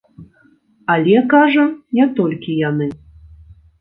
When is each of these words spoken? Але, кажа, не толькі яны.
Але, 0.93 1.13
кажа, 1.33 1.65
не 1.99 2.05
толькі 2.21 2.59
яны. 2.69 2.87